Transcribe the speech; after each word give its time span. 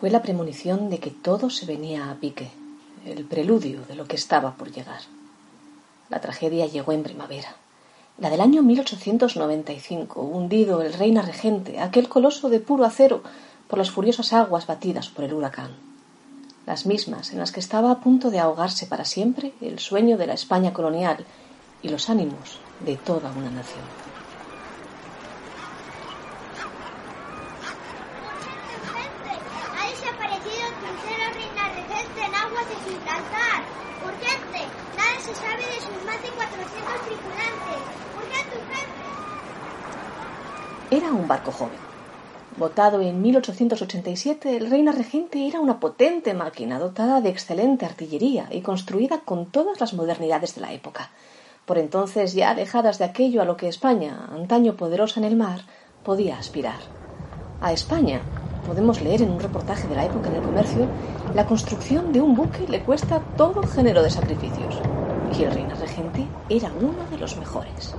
Fue 0.00 0.08
la 0.08 0.22
premonición 0.22 0.88
de 0.88 0.98
que 0.98 1.10
todo 1.10 1.50
se 1.50 1.66
venía 1.66 2.10
a 2.10 2.14
pique, 2.14 2.50
el 3.04 3.26
preludio 3.26 3.82
de 3.86 3.94
lo 3.94 4.06
que 4.06 4.16
estaba 4.16 4.54
por 4.54 4.72
llegar. 4.72 5.02
La 6.08 6.22
tragedia 6.22 6.64
llegó 6.64 6.92
en 6.92 7.02
primavera. 7.02 7.54
La 8.16 8.30
del 8.30 8.40
año 8.40 8.62
1895, 8.62 10.22
hundido 10.22 10.80
el 10.80 10.94
reina 10.94 11.20
regente, 11.20 11.80
aquel 11.80 12.08
coloso 12.08 12.48
de 12.48 12.60
puro 12.60 12.86
acero, 12.86 13.22
por 13.68 13.78
las 13.78 13.90
furiosas 13.90 14.32
aguas 14.32 14.66
batidas 14.66 15.10
por 15.10 15.26
el 15.26 15.34
huracán. 15.34 15.72
Las 16.64 16.86
mismas 16.86 17.32
en 17.32 17.38
las 17.38 17.52
que 17.52 17.60
estaba 17.60 17.90
a 17.90 18.00
punto 18.00 18.30
de 18.30 18.38
ahogarse 18.38 18.86
para 18.86 19.04
siempre 19.04 19.52
el 19.60 19.78
sueño 19.80 20.16
de 20.16 20.26
la 20.26 20.32
España 20.32 20.72
colonial 20.72 21.26
y 21.82 21.90
los 21.90 22.08
ánimos 22.08 22.58
de 22.86 22.96
toda 22.96 23.30
una 23.32 23.50
nación. 23.50 24.09
Era 41.00 41.14
un 41.14 41.26
barco 41.26 41.50
joven. 41.50 41.78
Votado 42.58 43.00
en 43.00 43.22
1887, 43.22 44.54
el 44.54 44.68
Reina 44.68 44.92
Regente 44.92 45.48
era 45.48 45.58
una 45.58 45.80
potente 45.80 46.34
máquina 46.34 46.78
dotada 46.78 47.22
de 47.22 47.30
excelente 47.30 47.86
artillería 47.86 48.48
y 48.50 48.60
construida 48.60 49.20
con 49.20 49.46
todas 49.46 49.80
las 49.80 49.94
modernidades 49.94 50.54
de 50.56 50.60
la 50.60 50.74
época, 50.74 51.08
por 51.64 51.78
entonces 51.78 52.34
ya 52.34 52.50
alejadas 52.50 52.98
de 52.98 53.06
aquello 53.06 53.40
a 53.40 53.46
lo 53.46 53.56
que 53.56 53.66
España, 53.68 54.28
antaño 54.30 54.76
poderosa 54.76 55.20
en 55.20 55.24
el 55.24 55.36
mar, 55.36 55.62
podía 56.04 56.36
aspirar. 56.36 56.80
A 57.62 57.72
España, 57.72 58.20
podemos 58.66 59.00
leer 59.00 59.22
en 59.22 59.30
un 59.30 59.40
reportaje 59.40 59.88
de 59.88 59.96
la 59.96 60.04
época 60.04 60.28
en 60.28 60.36
el 60.36 60.42
comercio, 60.42 60.86
la 61.34 61.46
construcción 61.46 62.12
de 62.12 62.20
un 62.20 62.34
buque 62.34 62.68
le 62.68 62.82
cuesta 62.82 63.22
todo 63.38 63.62
género 63.62 64.02
de 64.02 64.10
sacrificios, 64.10 64.78
y 65.38 65.44
el 65.44 65.52
Reina 65.52 65.76
Regente 65.76 66.26
era 66.50 66.70
uno 66.78 67.08
de 67.10 67.16
los 67.16 67.38
mejores. 67.38 67.94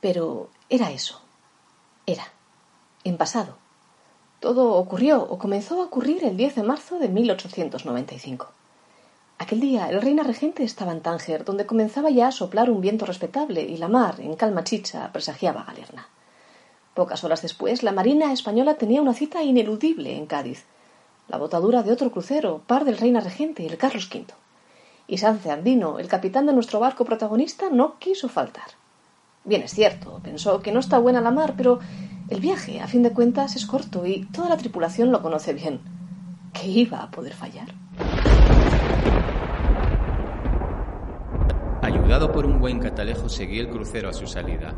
Pero 0.00 0.48
era 0.68 0.90
eso. 0.90 1.20
Era. 2.06 2.24
En 3.04 3.16
pasado. 3.16 3.56
Todo 4.40 4.74
ocurrió 4.74 5.22
o 5.22 5.38
comenzó 5.38 5.80
a 5.80 5.84
ocurrir 5.84 6.24
el 6.24 6.36
10 6.36 6.54
de 6.56 6.62
marzo 6.62 6.98
de 6.98 7.08
1895. 7.08 8.48
Aquel 9.38 9.60
día 9.60 9.88
el 9.88 10.02
reina 10.02 10.22
regente 10.22 10.64
estaba 10.64 10.92
en 10.92 11.00
Tánger, 11.00 11.44
donde 11.44 11.66
comenzaba 11.66 12.10
ya 12.10 12.28
a 12.28 12.32
soplar 12.32 12.70
un 12.70 12.80
viento 12.80 13.06
respetable 13.06 13.62
y 13.62 13.76
la 13.76 13.88
mar, 13.88 14.20
en 14.20 14.34
calma 14.36 14.64
chicha, 14.64 15.10
presagiaba 15.12 15.64
galerna. 15.64 16.08
Pocas 16.94 17.22
horas 17.24 17.42
después, 17.42 17.82
la 17.82 17.92
Marina 17.92 18.32
española 18.32 18.74
tenía 18.74 19.00
una 19.00 19.14
cita 19.14 19.42
ineludible 19.42 20.16
en 20.16 20.26
Cádiz, 20.26 20.64
la 21.28 21.38
botadura 21.38 21.82
de 21.82 21.92
otro 21.92 22.10
crucero, 22.10 22.62
par 22.66 22.84
del 22.84 22.98
reina 22.98 23.20
regente, 23.20 23.64
el 23.64 23.78
Carlos 23.78 24.10
V. 24.12 24.26
Y 25.06 25.18
Sance 25.18 25.50
Andino, 25.50 25.98
el 25.98 26.08
capitán 26.08 26.46
de 26.46 26.52
nuestro 26.52 26.80
barco 26.80 27.04
protagonista, 27.04 27.70
no 27.70 27.98
quiso 27.98 28.28
faltar. 28.28 28.79
Bien, 29.50 29.62
es 29.62 29.72
cierto, 29.72 30.20
pensó 30.22 30.62
que 30.62 30.70
no 30.70 30.78
está 30.78 31.00
buena 31.00 31.20
la 31.20 31.32
mar, 31.32 31.54
pero 31.56 31.80
el 32.28 32.38
viaje, 32.38 32.78
a 32.78 32.86
fin 32.86 33.02
de 33.02 33.10
cuentas, 33.10 33.56
es 33.56 33.66
corto 33.66 34.06
y 34.06 34.26
toda 34.26 34.48
la 34.48 34.56
tripulación 34.56 35.10
lo 35.10 35.20
conoce 35.22 35.52
bien. 35.52 35.80
¿Qué 36.52 36.68
iba 36.68 37.02
a 37.02 37.10
poder 37.10 37.32
fallar? 37.32 37.66
Ayudado 41.82 42.30
por 42.30 42.46
un 42.46 42.60
buen 42.60 42.78
catalejo, 42.78 43.28
seguí 43.28 43.58
el 43.58 43.70
crucero 43.70 44.10
a 44.10 44.12
su 44.12 44.28
salida. 44.28 44.72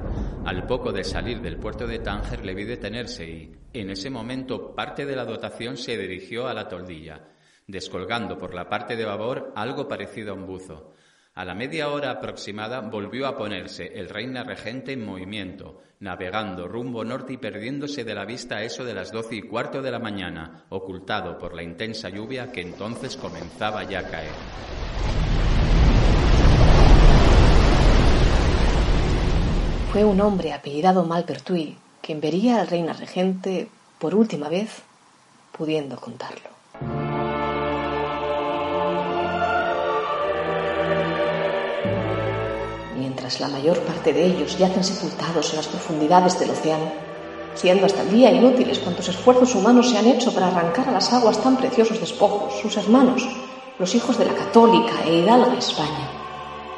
Al 0.46 0.66
poco 0.66 0.90
de 0.90 1.04
salir 1.04 1.42
del 1.42 1.58
puerto 1.58 1.86
de 1.86 1.98
Tánger 1.98 2.42
le 2.42 2.54
vi 2.54 2.64
detenerse 2.64 3.28
y, 3.28 3.52
en 3.74 3.90
ese 3.90 4.08
momento, 4.08 4.74
parte 4.74 5.04
de 5.04 5.14
la 5.14 5.26
dotación 5.26 5.76
se 5.76 5.98
dirigió 5.98 6.48
a 6.48 6.54
la 6.54 6.68
toldilla, 6.68 7.28
descolgando 7.66 8.38
por 8.38 8.54
la 8.54 8.70
parte 8.70 8.96
de 8.96 9.04
babor 9.04 9.52
algo 9.54 9.86
parecido 9.86 10.32
a 10.32 10.36
un 10.36 10.46
buzo. 10.46 10.94
A 11.34 11.46
la 11.46 11.54
media 11.54 11.88
hora 11.88 12.10
aproximada 12.10 12.80
volvió 12.80 13.26
a 13.26 13.38
ponerse 13.38 13.86
el 13.94 14.10
Reina 14.10 14.44
Regente 14.44 14.92
en 14.92 15.02
movimiento, 15.02 15.80
navegando 16.00 16.68
rumbo 16.68 17.04
norte 17.04 17.32
y 17.32 17.36
perdiéndose 17.38 18.04
de 18.04 18.14
la 18.14 18.26
vista 18.26 18.56
a 18.56 18.62
eso 18.62 18.84
de 18.84 18.92
las 18.92 19.10
doce 19.10 19.36
y 19.36 19.40
cuarto 19.40 19.80
de 19.80 19.90
la 19.90 19.98
mañana, 19.98 20.66
ocultado 20.68 21.38
por 21.38 21.54
la 21.54 21.62
intensa 21.62 22.10
lluvia 22.10 22.52
que 22.52 22.60
entonces 22.60 23.16
comenzaba 23.16 23.82
ya 23.84 24.00
a 24.00 24.10
caer. 24.10 24.32
Fue 29.90 30.04
un 30.04 30.20
hombre 30.20 30.52
apellidado 30.52 31.06
Malpertuis 31.06 31.76
quien 32.02 32.20
vería 32.20 32.60
al 32.60 32.66
Reina 32.66 32.92
Regente 32.92 33.70
por 33.98 34.14
última 34.14 34.50
vez, 34.50 34.82
pudiendo 35.56 35.96
contarlo. 35.96 36.61
La 43.40 43.48
mayor 43.48 43.78
parte 43.80 44.12
de 44.12 44.26
ellos 44.26 44.58
yacen 44.58 44.82
sepultados 44.82 45.50
en 45.50 45.56
las 45.56 45.68
profundidades 45.68 46.38
del 46.40 46.50
océano, 46.50 46.90
siendo 47.54 47.86
hasta 47.86 48.02
el 48.02 48.10
día 48.10 48.32
inútiles 48.32 48.80
cuantos 48.80 49.08
esfuerzos 49.08 49.54
humanos 49.54 49.90
se 49.90 49.98
han 49.98 50.06
hecho 50.06 50.32
para 50.34 50.48
arrancar 50.48 50.88
a 50.88 50.92
las 50.92 51.12
aguas 51.12 51.38
tan 51.38 51.56
preciosos 51.56 52.00
despojos, 52.00 52.60
sus 52.60 52.76
hermanos, 52.76 53.26
los 53.78 53.94
hijos 53.94 54.18
de 54.18 54.24
la 54.24 54.34
católica 54.34 54.92
e 55.06 55.18
hidalga 55.18 55.56
España. 55.56 56.10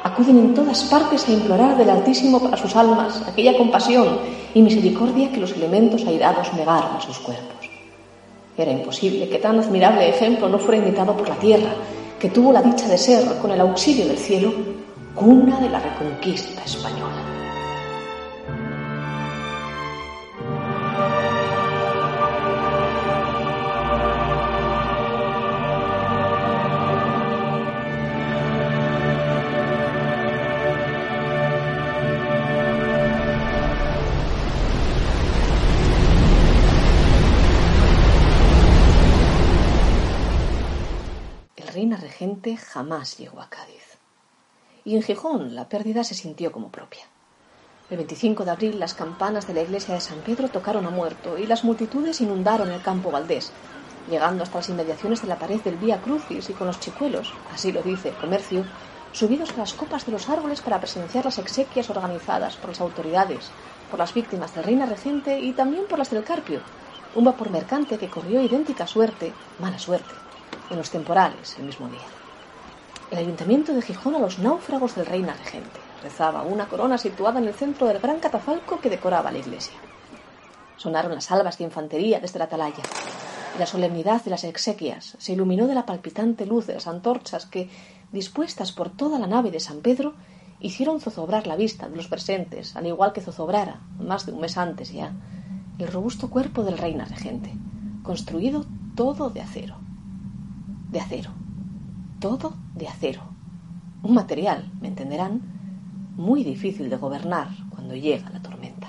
Acuden 0.03 0.37
en 0.37 0.53
todas 0.53 0.83
partes 0.83 1.27
a 1.27 1.31
implorar 1.31 1.77
del 1.77 1.89
Altísimo 1.89 2.39
para 2.39 2.57
sus 2.57 2.75
almas 2.75 3.23
aquella 3.27 3.57
compasión 3.57 4.19
y 4.53 4.61
misericordia 4.61 5.31
que 5.31 5.39
los 5.39 5.53
elementos 5.53 6.05
airados 6.05 6.53
negaron 6.53 6.95
a 6.95 7.01
sus 7.01 7.17
cuerpos. 7.17 7.69
Era 8.55 8.71
imposible 8.71 9.27
que 9.27 9.39
tan 9.39 9.59
admirable 9.59 10.07
ejemplo 10.07 10.47
no 10.47 10.59
fuera 10.59 10.81
imitado 10.81 11.17
por 11.17 11.27
la 11.27 11.35
tierra, 11.35 11.73
que 12.19 12.29
tuvo 12.29 12.53
la 12.53 12.61
dicha 12.61 12.87
de 12.87 12.97
ser, 12.97 13.37
con 13.41 13.51
el 13.51 13.59
auxilio 13.59 14.07
del 14.07 14.17
cielo, 14.17 14.53
cuna 15.15 15.61
de 15.61 15.69
la 15.69 15.79
reconquista 15.79 16.61
española. 16.65 17.23
El 41.55 41.67
reina 41.69 41.95
regente 41.95 42.57
jamás 42.57 43.17
llegó 43.17 43.41
a 43.41 43.49
Cádiz 43.49 43.94
y 44.85 44.95
en 44.95 45.01
Gijón 45.01 45.55
la 45.55 45.67
pérdida 45.67 46.03
se 46.03 46.13
sintió 46.13 46.51
como 46.51 46.69
propia. 46.69 47.01
El 47.89 47.97
25 47.97 48.45
de 48.45 48.51
abril 48.51 48.79
las 48.79 48.93
campanas 48.93 49.47
de 49.47 49.53
la 49.55 49.61
iglesia 49.61 49.95
de 49.95 49.99
San 49.99 50.19
Pedro 50.21 50.47
tocaron 50.47 50.85
a 50.85 50.91
muerto 50.91 51.37
y 51.37 51.47
las 51.47 51.63
multitudes 51.63 52.21
inundaron 52.21 52.71
el 52.71 52.81
campo 52.81 53.11
Valdés, 53.11 53.51
llegando 54.07 54.43
hasta 54.43 54.59
las 54.59 54.69
inmediaciones 54.69 55.21
de 55.21 55.27
la 55.27 55.39
pared 55.39 55.59
del 55.61 55.77
Vía 55.77 56.01
Crucis 56.01 56.49
y 56.49 56.53
con 56.53 56.67
los 56.67 56.79
chicuelos, 56.79 57.33
así 57.51 57.71
lo 57.71 57.81
dice 57.81 58.09
el 58.09 58.15
comercio, 58.15 58.63
subidos 59.11 59.53
a 59.53 59.57
las 59.57 59.73
copas 59.73 60.05
de 60.05 60.11
los 60.11 60.29
árboles 60.29 60.61
para 60.61 60.79
presenciar 60.79 61.25
las 61.25 61.39
exequias 61.39 61.89
organizadas 61.89 62.55
por 62.57 62.69
las 62.69 62.81
autoridades, 62.81 63.55
por 63.89 63.99
las 63.99 64.13
víctimas 64.13 64.53
del 64.53 64.65
Reina 64.65 64.85
Regente 64.85 65.39
y 65.39 65.53
también 65.53 65.87
por 65.87 65.97
las 65.97 66.11
del 66.11 66.23
Carpio, 66.23 66.59
un 67.15 67.23
vapor 67.23 67.49
mercante 67.49 67.97
que 67.97 68.09
corrió 68.09 68.41
idéntica 68.41 68.85
suerte, 68.85 69.31
mala 69.57 69.79
suerte, 69.79 70.13
en 70.69 70.77
los 70.77 70.91
temporales 70.91 71.57
el 71.57 71.65
mismo 71.65 71.87
día. 71.87 72.24
El 73.11 73.19
ayuntamiento 73.19 73.71
de 73.71 73.83
Gijón 73.83 74.15
a 74.15 74.19
los 74.19 74.39
náufragos 74.39 74.95
del 74.95 75.05
Reina 75.05 75.35
Regente. 75.35 75.79
Rezaba 76.01 76.41
una 76.41 76.67
corona 76.67 76.97
situada 76.97 77.39
en 77.39 77.45
el 77.45 77.53
centro 77.53 77.85
del 77.85 77.99
gran 77.99 78.19
catafalco 78.19 78.79
que 78.79 78.89
decoraba 78.89 79.31
la 79.31 79.37
iglesia. 79.37 79.75
Sonaron 80.77 81.13
las 81.13 81.29
albas 81.31 81.59
de 81.59 81.65
infantería 81.65 82.19
desde 82.19 82.39
la 82.39 82.45
atalaya. 82.45 82.81
Y 83.55 83.59
la 83.59 83.67
solemnidad 83.67 84.23
de 84.23 84.31
las 84.31 84.43
exequias 84.43 85.15
se 85.19 85.33
iluminó 85.33 85.67
de 85.67 85.75
la 85.75 85.85
palpitante 85.85 86.47
luz 86.47 86.65
de 86.65 86.73
las 86.73 86.87
antorchas 86.87 87.45
que, 87.45 87.69
dispuestas 88.11 88.71
por 88.71 88.89
toda 88.89 89.19
la 89.19 89.27
nave 89.27 89.51
de 89.51 89.59
San 89.59 89.81
Pedro, 89.81 90.15
hicieron 90.59 90.99
zozobrar 90.99 91.45
la 91.45 91.55
vista 91.55 91.87
de 91.87 91.95
los 91.95 92.07
presentes, 92.07 92.75
al 92.75 92.87
igual 92.87 93.13
que 93.13 93.21
zozobrara, 93.21 93.81
más 93.99 94.25
de 94.25 94.31
un 94.31 94.41
mes 94.41 94.57
antes 94.57 94.91
ya, 94.91 95.13
el 95.77 95.87
robusto 95.89 96.31
cuerpo 96.31 96.63
del 96.63 96.79
reina 96.79 97.05
regente, 97.05 97.53
construido 98.01 98.65
todo 98.95 99.29
de 99.29 99.41
acero. 99.41 99.77
De 100.89 100.99
acero 100.99 101.44
todo 102.25 102.55
de 102.73 102.87
acero. 102.87 103.21
Un 104.01 104.15
material, 104.15 104.71
me 104.81 104.87
entenderán, 104.87 105.43
muy 106.15 106.43
difícil 106.43 106.89
de 106.89 106.97
gobernar 106.97 107.49
cuando 107.69 107.93
llega 107.93 108.31
la 108.31 108.41
tormenta. 108.41 108.87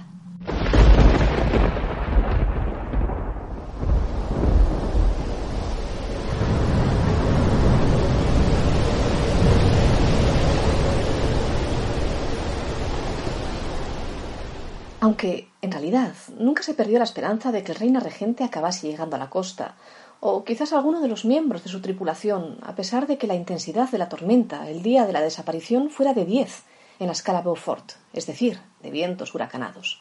Aunque, 15.01 15.51
en 15.61 15.73
realidad, 15.73 16.15
nunca 16.39 16.63
se 16.63 16.73
perdió 16.73 16.97
la 16.97 17.05
esperanza 17.05 17.53
de 17.53 17.63
que 17.63 17.73
el 17.73 17.79
reina 17.79 18.01
regente 18.01 18.45
acabase 18.45 18.89
llegando 18.89 19.17
a 19.17 19.19
la 19.19 19.29
costa, 19.29 19.75
o 20.21 20.45
quizás 20.45 20.73
alguno 20.73 21.01
de 21.01 21.09
los 21.09 21.25
miembros 21.25 21.63
de 21.63 21.71
su 21.71 21.81
tripulación, 21.81 22.59
a 22.63 22.75
pesar 22.75 23.07
de 23.07 23.19
que 23.19 23.27
la 23.27 23.35
intensidad 23.35 23.91
de 23.91 23.99
la 23.99 24.09
tormenta 24.09 24.69
el 24.69 24.83
día 24.83 25.07
de 25.07 25.13
la 25.13 25.21
desaparición 25.21 25.91
fuera 25.91 26.15
de 26.15 26.25
diez 26.25 26.65
en 26.99 27.07
la 27.07 27.13
escala 27.13 27.43
Beaufort, 27.43 27.93
es 28.13 28.27
decir, 28.27 28.59
de 28.83 28.91
vientos 28.91 29.35
huracanados. 29.35 30.01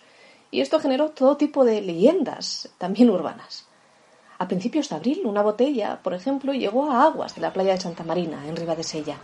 Y 0.52 0.62
esto 0.62 0.80
generó 0.80 1.10
todo 1.10 1.38
tipo 1.38 1.66
de 1.66 1.82
leyendas, 1.82 2.70
también 2.78 3.10
urbanas. 3.10 3.68
A 4.38 4.48
principios 4.48 4.90
de 4.90 4.96
abril, 4.96 5.22
una 5.26 5.42
botella, 5.42 6.00
por 6.04 6.14
ejemplo, 6.14 6.54
llegó 6.54 6.92
a 6.92 7.04
aguas 7.04 7.36
de 7.36 7.42
la 7.42 7.54
playa 7.54 7.74
de 7.74 7.82
Santa 7.82 8.04
Marina, 8.04 8.44
en 8.48 8.84
Sella, 8.84 9.18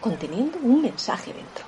conteniendo 0.00 0.58
un 0.62 0.82
mensaje 0.82 1.32
dentro. 1.32 1.64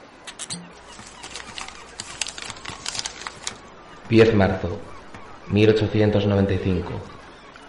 10 4.09 4.35
marzo, 4.35 4.79
1895. 5.51 7.20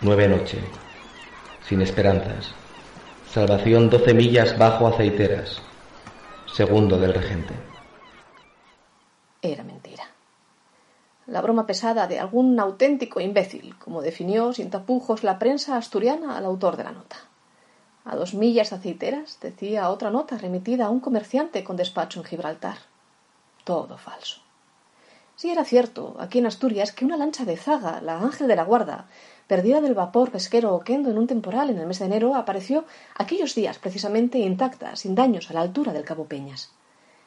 Nueve 0.01 0.27
noche. 0.27 0.59
Sin 1.67 1.81
esperanzas. 1.81 2.53
Salvación 3.29 3.89
12 3.89 4.13
millas 4.13 4.57
bajo 4.57 4.87
aceiteras. 4.87 5.61
Segundo 6.53 6.97
del 6.97 7.13
regente. 7.13 7.53
Era 9.41 9.63
mentira 9.63 10.11
la 11.31 11.41
broma 11.41 11.65
pesada 11.65 12.07
de 12.07 12.19
algún 12.19 12.59
auténtico 12.59 13.21
imbécil, 13.21 13.77
como 13.77 14.01
definió 14.01 14.51
sin 14.51 14.69
tapujos 14.69 15.23
la 15.23 15.39
prensa 15.39 15.77
asturiana 15.77 16.35
al 16.35 16.45
autor 16.45 16.75
de 16.75 16.83
la 16.83 16.91
nota. 16.91 17.15
A 18.03 18.17
dos 18.17 18.33
millas 18.33 18.73
aceiteras, 18.73 19.39
decía 19.39 19.89
otra 19.89 20.09
nota 20.09 20.37
remitida 20.37 20.87
a 20.87 20.89
un 20.89 20.99
comerciante 20.99 21.63
con 21.63 21.77
despacho 21.77 22.19
en 22.19 22.25
Gibraltar. 22.25 22.79
Todo 23.63 23.97
falso. 23.97 24.41
Sí 25.37 25.49
era 25.49 25.63
cierto, 25.63 26.17
aquí 26.19 26.39
en 26.39 26.47
Asturias, 26.47 26.91
que 26.91 27.05
una 27.05 27.17
lancha 27.17 27.45
de 27.45 27.55
zaga, 27.55 28.01
la 28.01 28.19
Ángel 28.19 28.47
de 28.47 28.55
la 28.57 28.65
Guarda, 28.65 29.05
perdida 29.51 29.81
del 29.81 29.95
vapor 29.95 30.31
pesquero 30.31 30.73
Oquendo 30.73 31.09
en 31.09 31.17
un 31.17 31.27
temporal 31.27 31.69
en 31.69 31.77
el 31.77 31.85
mes 31.85 31.99
de 31.99 32.05
enero, 32.05 32.35
apareció 32.35 32.85
aquellos 33.17 33.53
días 33.53 33.79
precisamente 33.79 34.37
intacta, 34.39 34.95
sin 34.95 35.13
daños, 35.13 35.49
a 35.49 35.53
la 35.53 35.59
altura 35.59 35.91
del 35.91 36.05
Cabo 36.05 36.23
Peñas. 36.23 36.71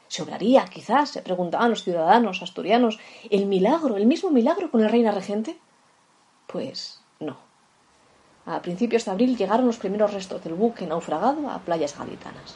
¿Se 0.08 0.22
obraría, 0.22 0.64
quizás, 0.64 1.10
se 1.10 1.20
preguntaban 1.20 1.68
los 1.68 1.84
ciudadanos 1.84 2.40
asturianos, 2.40 2.98
el 3.28 3.44
milagro, 3.44 3.98
el 3.98 4.06
mismo 4.06 4.30
milagro 4.30 4.70
con 4.70 4.80
el 4.80 4.88
reina 4.88 5.10
regente? 5.10 5.58
Pues 6.46 7.02
no. 7.20 7.36
A 8.46 8.62
principios 8.62 9.04
de 9.04 9.10
abril 9.10 9.36
llegaron 9.36 9.66
los 9.66 9.76
primeros 9.76 10.14
restos 10.14 10.42
del 10.42 10.54
buque 10.54 10.86
naufragado 10.86 11.50
a 11.50 11.58
playas 11.58 11.94
galitanas. 11.98 12.54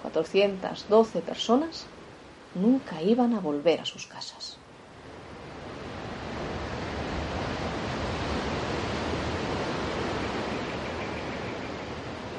412 0.00 1.20
personas 1.20 1.84
nunca 2.54 3.02
iban 3.02 3.34
a 3.34 3.40
volver 3.40 3.82
a 3.82 3.84
sus 3.84 4.06
casas. 4.06 4.57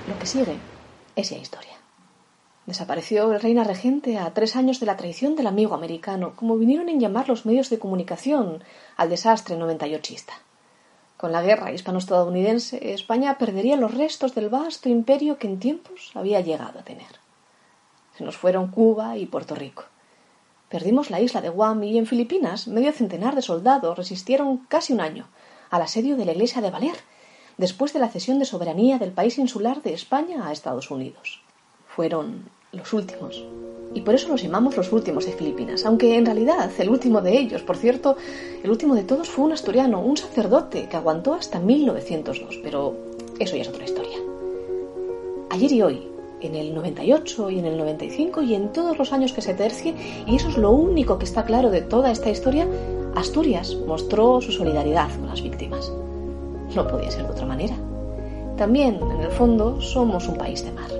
Lo 0.10 0.18
que 0.18 0.26
sigue 0.26 0.58
es 1.16 1.30
ya 1.30 1.38
historia. 1.38 1.78
Desapareció 2.66 3.32
el 3.32 3.40
reina 3.40 3.64
regente 3.64 4.18
a 4.18 4.34
tres 4.34 4.56
años 4.56 4.80
de 4.80 4.88
la 4.88 4.98
traición 4.98 5.36
del 5.36 5.46
amigo 5.46 5.76
americano, 5.76 6.34
como 6.36 6.58
vinieron 6.58 6.90
en 6.90 7.00
llamar 7.00 7.30
los 7.30 7.46
medios 7.46 7.70
de 7.70 7.78
comunicación 7.78 8.64
al 8.98 9.10
desastre 9.10 9.56
98ista. 9.56 10.34
Con 11.16 11.32
la 11.32 11.44
guerra 11.44 11.72
hispano-estadounidense, 11.72 12.92
España 12.92 13.38
perdería 13.38 13.78
los 13.78 13.94
restos 13.94 14.34
del 14.34 14.50
vasto 14.50 14.90
imperio 14.90 15.38
que 15.38 15.46
en 15.46 15.60
tiempos 15.60 16.10
había 16.16 16.42
llegado 16.42 16.80
a 16.80 16.84
tener. 16.84 17.20
Se 18.18 18.24
nos 18.24 18.36
fueron 18.36 18.72
Cuba 18.72 19.16
y 19.16 19.28
Puerto 19.28 19.54
Rico. 19.54 19.84
Perdimos 20.70 21.12
la 21.12 21.22
isla 21.22 21.42
de 21.42 21.50
Guam 21.50 21.84
y 21.84 22.00
en 22.00 22.08
Filipinas 22.08 22.68
medio 22.68 22.94
centenar 22.94 23.36
de 23.36 23.44
soldados 23.44 23.96
resistieron 23.96 24.58
casi 24.70 24.92
un 24.92 25.02
año 25.02 25.28
al 25.70 25.84
asedio 25.84 26.18
de 26.18 26.26
la 26.26 26.32
iglesia 26.32 26.64
de 26.64 26.72
Valer, 26.72 26.98
después 27.60 27.92
de 27.92 28.00
la 28.00 28.08
cesión 28.08 28.40
de 28.40 28.46
soberanía 28.46 28.98
del 28.98 29.12
país 29.12 29.38
insular 29.38 29.84
de 29.84 29.94
España 29.94 30.48
a 30.48 30.54
Estados 30.54 30.90
Unidos. 30.90 31.42
Fueron 31.88 32.46
los 32.72 32.94
últimos. 32.94 33.44
Y 33.94 34.02
por 34.02 34.16
eso 34.16 34.30
los 34.30 34.42
llamamos 34.42 34.78
los 34.78 34.94
últimos 34.94 35.26
de 35.26 35.34
Filipinas, 35.34 35.86
aunque 35.86 36.16
en 36.16 36.26
realidad 36.26 36.72
el 36.78 36.90
último 36.90 37.22
de 37.22 37.38
ellos, 37.38 37.62
por 37.64 37.76
cierto, 37.76 38.16
el 38.64 38.70
último 38.70 38.96
de 38.96 39.04
todos 39.04 39.28
fue 39.28 39.44
un 39.44 39.52
asturiano, 39.52 40.00
un 40.00 40.16
sacerdote 40.16 40.88
que 40.88 40.96
aguantó 40.96 41.34
hasta 41.34 41.60
1902, 41.60 42.60
pero 42.64 42.96
eso 43.40 43.56
ya 43.58 43.64
es 43.64 43.68
otra 43.68 43.84
historia. 43.84 44.20
Ayer 45.50 45.72
y 45.74 45.82
hoy, 45.82 46.08
en 46.40 46.56
el 46.56 46.74
98 46.74 47.50
y 47.50 47.60
en 47.60 47.66
el 47.66 47.78
95 47.78 48.42
y 48.44 48.56
en 48.56 48.72
todos 48.72 48.98
los 48.98 49.12
años 49.12 49.34
que 49.34 49.42
se 49.42 49.54
tercie, 49.54 49.96
y 50.26 50.36
eso 50.36 50.48
es 50.48 50.58
lo 50.58 50.72
único 50.72 51.20
que 51.20 51.26
está 51.26 51.44
claro 51.44 51.72
de 51.72 51.82
toda 51.82 52.12
esta 52.12 52.30
historia, 52.30 52.68
Asturias 53.16 53.76
mostró 53.86 54.40
su 54.40 54.54
solidaridad 54.54 55.10
con 55.18 55.28
las 55.28 55.42
víctimas. 55.42 55.92
No 56.76 56.88
podía 56.88 57.12
ser 57.12 57.26
de 57.26 57.32
otra 57.32 57.46
manera. 57.46 57.76
También, 58.58 59.00
en 59.02 59.22
el 59.22 59.32
fondo, 59.32 59.80
somos 59.82 60.28
un 60.28 60.36
país 60.36 60.64
de 60.64 60.72
mar. 60.72 60.92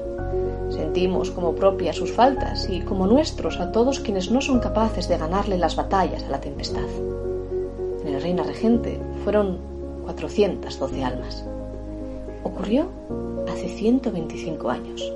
Sentimos 0.70 1.32
como 1.32 1.56
propias 1.56 1.98
sus 1.98 2.12
faltas 2.12 2.70
y 2.70 2.82
como 2.82 3.08
nuestros 3.08 3.60
a 3.60 3.72
todos 3.72 4.00
quienes 4.00 4.32
no 4.32 4.40
son 4.42 4.60
capaces 4.60 5.10
de 5.10 5.18
ganarle 5.18 5.58
las 5.58 5.76
batallas 5.76 6.24
a 6.24 6.30
la 6.30 6.42
tempestad. 6.42 6.88
En 8.06 8.16
el 8.16 8.22
Reina 8.22 8.44
Regente 8.44 9.00
fueron 9.24 9.58
412 10.06 11.04
almas. 11.04 11.44
Ocurrió 12.44 12.88
hace 13.52 13.68
125 13.68 14.70
años, 14.70 15.14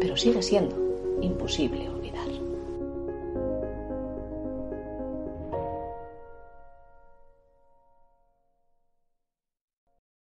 pero 0.00 0.16
sigue 0.16 0.42
siendo 0.42 0.74
imposible 1.20 1.88